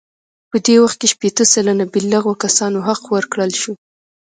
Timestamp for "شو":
3.61-3.73